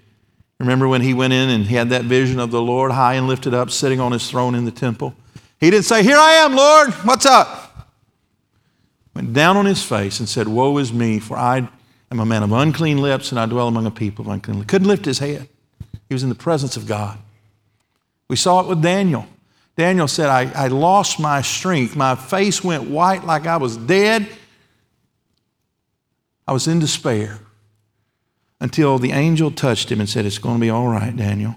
[0.59, 3.27] Remember when he went in and he had that vision of the Lord high and
[3.27, 5.15] lifted up, sitting on his throne in the temple?
[5.61, 7.91] He didn't say, Here I am, Lord, what's up?
[9.15, 11.69] Went down on his face and said, Woe is me, for I
[12.17, 14.71] am a man of unclean lips and I dwell among a people of unclean lips.
[14.71, 15.49] Couldn't lift his head.
[16.09, 17.19] He was in the presence of God.
[18.29, 19.27] We saw it with Daniel.
[19.77, 21.95] Daniel said, I, I lost my strength.
[21.95, 24.27] My face went white like I was dead.
[26.49, 27.41] I was in despair
[28.61, 31.57] until the angel touched him and said, It's going to be all right, Daniel.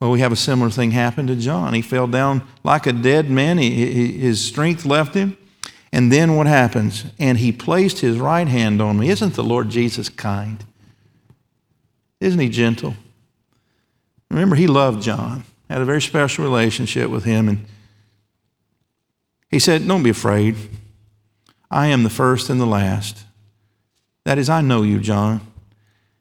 [0.00, 1.74] Well, we have a similar thing happen to John.
[1.74, 5.36] He fell down like a dead man, he, his strength left him.
[5.92, 7.04] And then what happens?
[7.18, 9.10] And he placed his right hand on me.
[9.10, 10.64] Isn't the Lord Jesus kind?
[12.20, 12.94] Isn't he gentle?
[14.30, 17.66] Remember, he loved John, had a very special relationship with him, and
[19.50, 20.56] he said, Don't be afraid.
[21.70, 23.24] I am the first and the last.
[24.24, 25.40] That is, I know you, John.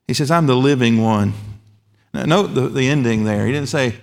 [0.07, 1.33] He says, I'm the living one.
[2.13, 3.45] Now, note the, the ending there.
[3.45, 3.95] He didn't say,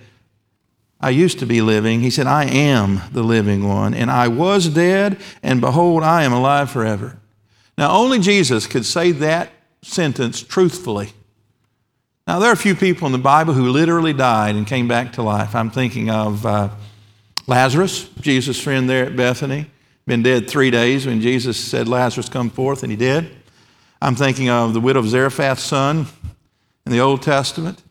[1.01, 2.01] I used to be living.
[2.01, 6.33] He said, I am the living one, and I was dead, and behold, I am
[6.33, 7.17] alive forever.
[7.77, 11.13] Now, only Jesus could say that sentence truthfully.
[12.27, 15.13] Now, there are a few people in the Bible who literally died and came back
[15.13, 15.55] to life.
[15.55, 16.69] I'm thinking of uh,
[17.47, 19.71] Lazarus, Jesus' friend there at Bethany,
[20.05, 23.29] been dead three days when Jesus said, Lazarus, come forth, and he did.
[24.01, 26.07] I'm thinking of the widow of Zarephath's son
[26.85, 27.81] in the Old Testament.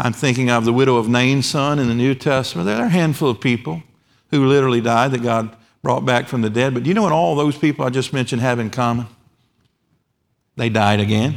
[0.00, 2.66] I'm thinking of the widow of Nain's son in the New Testament.
[2.66, 3.82] There are a handful of people
[4.30, 6.72] who literally died that God brought back from the dead.
[6.72, 9.08] But do you know what all those people I just mentioned have in common?
[10.54, 11.34] They died again.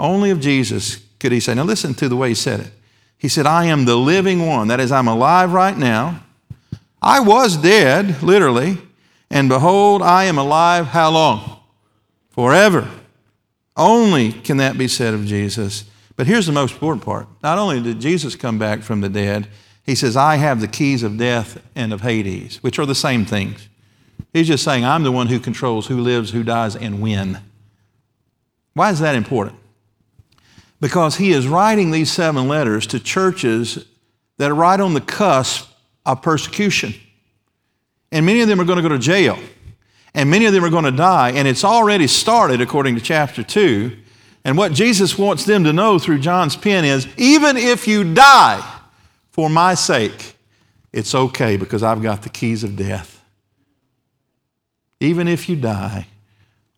[0.00, 2.72] Only of Jesus could he say, now listen to the way he said it.
[3.16, 4.66] He said, I am the living one.
[4.66, 6.24] That is, I'm alive right now.
[7.00, 8.78] I was dead, literally,
[9.30, 11.60] and behold, I am alive how long?
[12.30, 12.90] Forever.
[13.76, 15.84] Only can that be said of Jesus.
[16.20, 17.26] But here's the most important part.
[17.42, 19.48] Not only did Jesus come back from the dead,
[19.86, 23.24] he says, I have the keys of death and of Hades, which are the same
[23.24, 23.70] things.
[24.34, 27.40] He's just saying, I'm the one who controls who lives, who dies, and when.
[28.74, 29.58] Why is that important?
[30.78, 33.86] Because he is writing these seven letters to churches
[34.36, 35.70] that are right on the cusp
[36.04, 36.92] of persecution.
[38.12, 39.38] And many of them are going to go to jail.
[40.12, 41.30] And many of them are going to die.
[41.30, 43.96] And it's already started, according to chapter 2.
[44.44, 48.80] And what Jesus wants them to know through John's pen is even if you die
[49.30, 50.36] for my sake,
[50.92, 53.22] it's okay because I've got the keys of death.
[55.00, 56.06] Even if you die,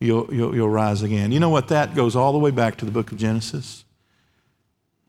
[0.00, 1.32] you'll, you'll, you'll, rise again.
[1.32, 1.68] You know what?
[1.68, 3.84] That goes all the way back to the book of Genesis.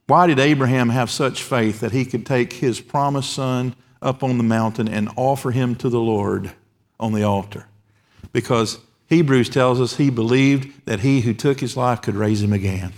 [0.07, 4.37] Why did Abraham have such faith that he could take his promised son up on
[4.37, 6.51] the mountain and offer him to the Lord
[6.99, 7.67] on the altar?
[8.31, 8.79] Because
[9.13, 12.93] Hebrews tells us he believed that he who took his life could raise him again.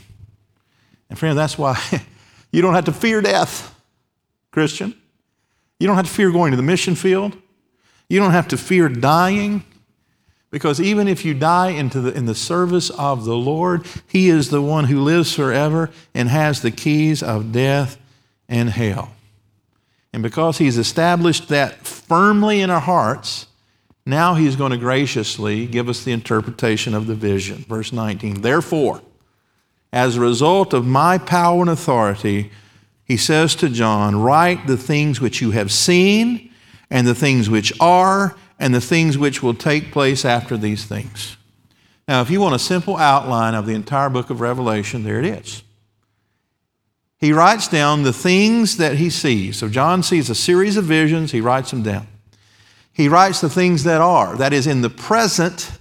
[1.10, 1.78] And friend, that's why
[2.52, 3.78] you don't have to fear death,
[4.52, 4.96] Christian.
[5.78, 7.38] You don't have to fear going to the mission field.
[8.08, 9.66] You don't have to fear dying.
[10.52, 14.52] Because even if you die into the, in the service of the Lord, He is
[14.52, 17.98] the one who lives forever and has the keys of death
[18.48, 19.12] and hell.
[20.14, 23.48] And because He's established that firmly in our hearts,
[24.06, 27.66] now he's going to graciously give us the interpretation of the vision.
[27.68, 28.42] Verse 19.
[28.42, 29.02] Therefore,
[29.92, 32.52] as a result of my power and authority,
[33.04, 36.52] he says to John, Write the things which you have seen,
[36.90, 41.38] and the things which are, and the things which will take place after these things.
[42.08, 45.26] Now, if you want a simple outline of the entire book of Revelation, there it
[45.26, 45.64] is.
[47.18, 49.58] He writes down the things that he sees.
[49.58, 52.08] So, John sees a series of visions, he writes them down.
[52.96, 54.36] He writes the things that are.
[54.38, 55.72] That is, in the present,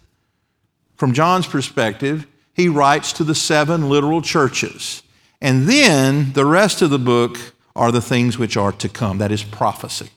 [0.96, 5.02] from John's perspective, he writes to the seven literal churches.
[5.40, 7.38] And then the rest of the book
[7.76, 9.18] are the things which are to come.
[9.18, 10.10] That is prophecy.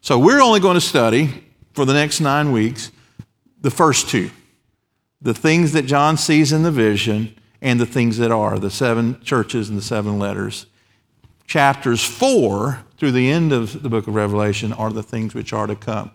[0.00, 2.90] So we're only going to study for the next nine weeks
[3.60, 4.30] the first two
[5.20, 9.22] the things that John sees in the vision and the things that are, the seven
[9.22, 10.66] churches and the seven letters.
[11.46, 15.68] Chapters four through the end of the book of Revelation are the things which are
[15.68, 16.10] to come.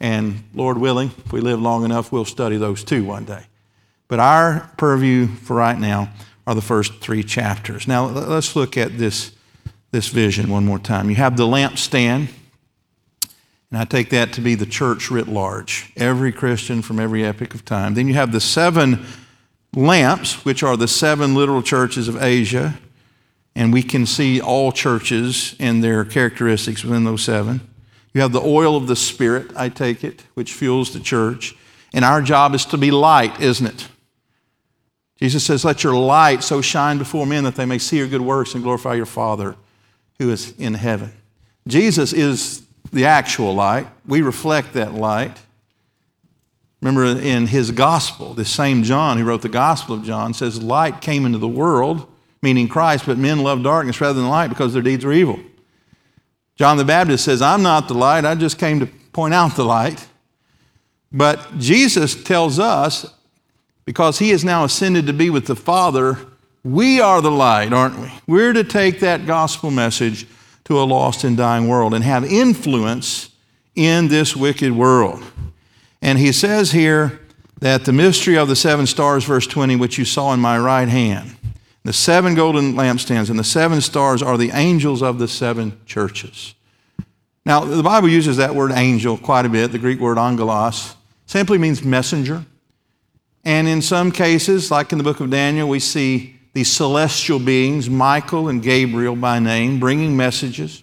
[0.00, 3.44] And Lord willing, if we live long enough, we'll study those too one day.
[4.08, 6.10] But our purview for right now
[6.46, 7.86] are the first three chapters.
[7.86, 9.32] Now, let's look at this,
[9.92, 11.10] this vision one more time.
[11.10, 12.28] You have the lampstand,
[13.70, 17.54] and I take that to be the church writ large, every Christian from every epoch
[17.54, 17.94] of time.
[17.94, 19.04] Then you have the seven
[19.76, 22.78] lamps, which are the seven literal churches of Asia,
[23.54, 27.60] and we can see all churches and their characteristics within those seven.
[28.12, 31.54] You have the oil of the Spirit, I take it, which fuels the church.
[31.92, 33.88] And our job is to be light, isn't it?
[35.18, 38.22] Jesus says, Let your light so shine before men that they may see your good
[38.22, 39.56] works and glorify your Father
[40.18, 41.12] who is in heaven.
[41.66, 43.86] Jesus is the actual light.
[44.06, 45.38] We reflect that light.
[46.80, 51.02] Remember in his gospel, this same John who wrote the Gospel of John says, Light
[51.02, 54.82] came into the world, meaning Christ, but men love darkness rather than light because their
[54.82, 55.38] deeds are evil.
[56.60, 59.64] John the Baptist says, I'm not the light, I just came to point out the
[59.64, 60.06] light.
[61.10, 63.10] But Jesus tells us,
[63.86, 66.18] because he is now ascended to be with the Father,
[66.62, 68.12] we are the light, aren't we?
[68.26, 70.26] We're to take that gospel message
[70.64, 73.30] to a lost and dying world and have influence
[73.74, 75.24] in this wicked world.
[76.02, 77.20] And he says here
[77.60, 80.90] that the mystery of the seven stars, verse 20, which you saw in my right
[80.90, 81.34] hand,
[81.82, 86.54] The seven golden lampstands and the seven stars are the angels of the seven churches.
[87.46, 89.72] Now, the Bible uses that word angel quite a bit.
[89.72, 90.94] The Greek word angelos
[91.26, 92.44] simply means messenger.
[93.44, 97.88] And in some cases, like in the book of Daniel, we see these celestial beings,
[97.88, 100.82] Michael and Gabriel by name, bringing messages.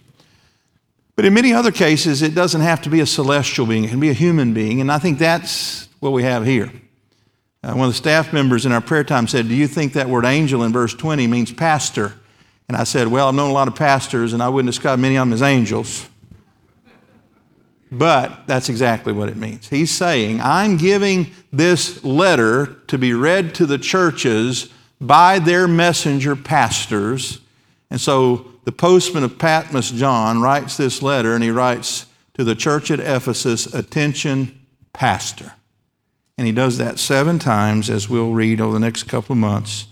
[1.14, 4.00] But in many other cases, it doesn't have to be a celestial being, it can
[4.00, 4.80] be a human being.
[4.80, 6.72] And I think that's what we have here.
[7.62, 10.08] Uh, one of the staff members in our prayer time said, Do you think that
[10.08, 12.14] word angel in verse 20 means pastor?
[12.68, 15.16] And I said, Well, I've known a lot of pastors, and I wouldn't describe many
[15.16, 16.08] of them as angels.
[17.90, 19.68] But that's exactly what it means.
[19.68, 24.68] He's saying, I'm giving this letter to be read to the churches
[25.00, 27.40] by their messenger pastors.
[27.90, 32.54] And so the postman of Patmos, John, writes this letter and he writes to the
[32.54, 35.54] church at Ephesus, Attention, pastor.
[36.38, 39.86] And he does that seven times, as we'll read over the next couple of months.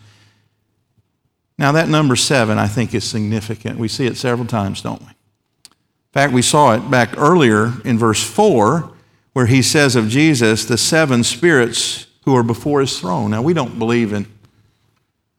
[1.58, 3.78] Now, that number seven, I think, is significant.
[3.78, 5.08] We see it several times, don't we?
[5.08, 8.90] In fact, we saw it back earlier in verse 4,
[9.34, 13.32] where he says of Jesus, the seven spirits who are before his throne.
[13.32, 14.26] Now, we don't believe in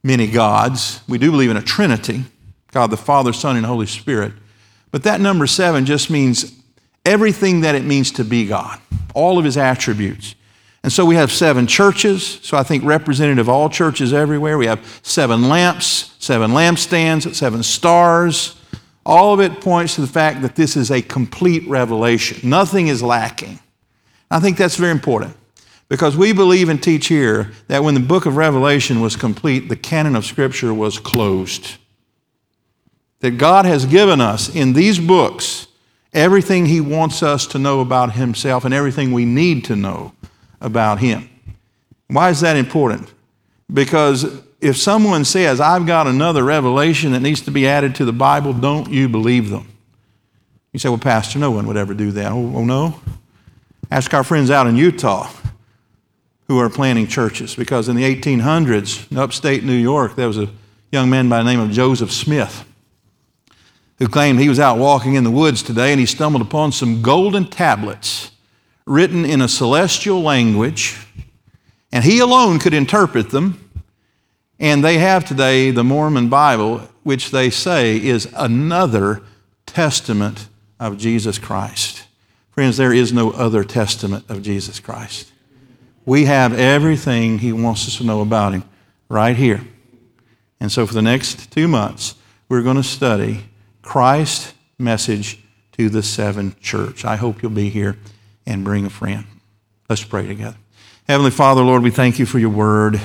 [0.03, 2.26] many gods, we do believe in a Trinity
[2.72, 4.34] God the Father, Son, and Holy Spirit.
[4.91, 6.53] But that number seven just means
[7.05, 8.80] everything that it means to be God,
[9.14, 10.36] all of his attributes.
[10.88, 14.58] And so we have seven churches, so I think representative of all churches everywhere.
[14.58, 18.56] We have seven lamps, seven lampstands, seven stars,
[19.06, 22.50] all of it points to the fact that this is a complete revelation.
[22.50, 23.60] Nothing is lacking.
[24.32, 25.36] I think that's very important
[25.90, 29.76] because we believe and teach here that when the book of Revelation was complete, the
[29.76, 31.76] canon of Scripture was closed.
[33.20, 35.68] That God has given us in these books
[36.14, 40.14] everything He wants us to know about Himself and everything we need to know
[40.62, 41.30] about Him.
[42.08, 43.14] Why is that important?
[43.72, 48.14] Because if someone says, I've got another revelation that needs to be added to the
[48.14, 49.68] Bible, don't you believe them?
[50.74, 52.32] You say, Well, Pastor, no one would ever do that.
[52.32, 52.99] Oh, oh no?
[53.91, 55.30] Ask our friends out in Utah
[56.47, 60.49] who are planting churches, because in the 1800s, in upstate New York, there was a
[60.91, 62.64] young man by the name of Joseph Smith
[63.99, 67.01] who claimed he was out walking in the woods today and he stumbled upon some
[67.01, 68.32] golden tablets
[68.88, 70.98] written in a celestial language,
[71.92, 73.68] and he alone could interpret them
[74.60, 79.22] and they have today the Mormon Bible, which they say is another
[79.66, 80.48] testament
[80.80, 82.08] of Jesus Christ.
[82.52, 85.32] Friends, there is no other testament of Jesus Christ.
[86.06, 88.64] We have everything He wants us to know about Him
[89.10, 89.62] right here.
[90.60, 92.16] And so for the next two months,
[92.50, 93.46] we're going to study
[93.84, 95.40] Christ's message
[95.74, 97.06] to the seven church.
[97.06, 97.98] I hope you'll be here
[98.48, 99.26] and bring a friend.
[99.89, 100.58] Let's pray together.
[101.08, 103.00] Heavenly Father, Lord, we thank you for your word.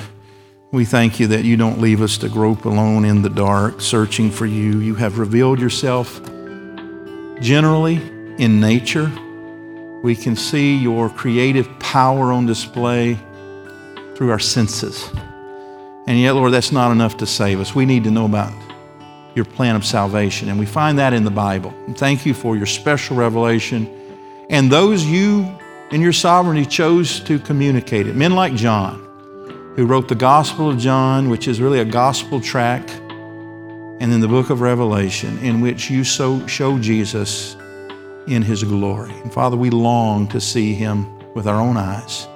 [0.71, 4.31] We thank you that you don't leave us to grope alone in the dark, searching
[4.31, 4.79] for you.
[4.79, 6.19] You have revealed yourself
[7.39, 7.95] generally
[8.37, 9.11] in nature.
[10.03, 13.19] We can see your creative power on display
[14.15, 15.09] through our senses.
[16.07, 17.75] And yet, Lord, that's not enough to save us.
[17.75, 18.51] We need to know about
[19.35, 20.49] your plan of salvation.
[20.49, 21.73] And we find that in the Bible.
[21.85, 23.87] And thank you for your special revelation.
[24.53, 25.57] And those you,
[25.91, 28.15] in your sovereignty, chose to communicate it.
[28.15, 29.03] Men like John
[29.75, 34.27] who wrote the Gospel of John, which is really a gospel tract, and then the
[34.27, 37.55] book of Revelation, in which you so show Jesus
[38.27, 39.11] in his glory.
[39.21, 42.27] And Father, we long to see him with our own eyes.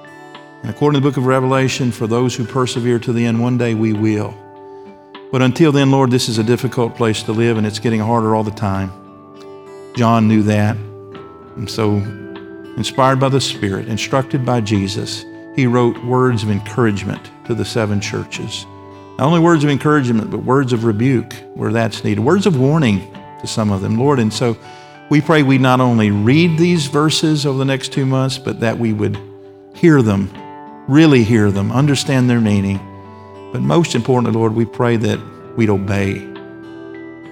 [0.62, 3.56] And according to the book of Revelation, for those who persevere to the end, one
[3.56, 4.34] day we will.
[5.30, 8.34] But until then, Lord, this is a difficult place to live and it's getting harder
[8.34, 8.90] all the time.
[9.94, 10.76] John knew that.
[11.66, 11.96] So,
[12.76, 15.24] inspired by the Spirit, instructed by Jesus,
[15.56, 18.64] he wrote words of encouragement to the seven churches.
[19.18, 23.12] Not only words of encouragement, but words of rebuke where that's needed, words of warning
[23.40, 24.20] to some of them, Lord.
[24.20, 24.56] And so
[25.10, 28.78] we pray we not only read these verses over the next two months, but that
[28.78, 29.18] we would
[29.74, 30.30] hear them,
[30.86, 32.78] really hear them, understand their meaning.
[33.52, 35.18] But most importantly, Lord, we pray that
[35.56, 36.18] we'd obey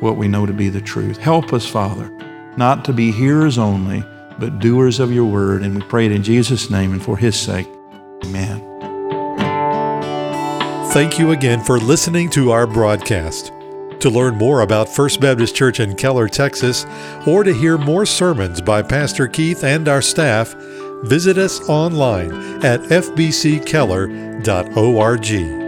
[0.00, 1.18] what we know to be the truth.
[1.18, 2.10] Help us, Father,
[2.56, 4.02] not to be hearers only,
[4.38, 5.62] but doers of your word.
[5.62, 7.68] And we pray it in Jesus' name and for his sake.
[8.24, 8.62] Amen.
[10.92, 13.52] Thank you again for listening to our broadcast.
[14.00, 16.86] To learn more about First Baptist Church in Keller, Texas,
[17.26, 20.54] or to hear more sermons by Pastor Keith and our staff,
[21.04, 22.32] visit us online
[22.64, 25.65] at fbckeller.org.